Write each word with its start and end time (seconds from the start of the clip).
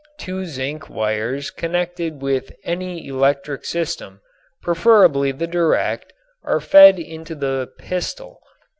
Two 0.17 0.45
zinc 0.45 0.89
wires 0.89 1.51
connected 1.51 2.23
with 2.23 2.51
any 2.63 3.07
electric 3.07 3.65
system, 3.65 4.19
preferably 4.63 5.31
the 5.31 5.45
direct, 5.45 6.11
are 6.43 6.59
fed 6.59 6.97
into 6.97 7.35
the 7.35 7.69
"pistol." 7.77 8.41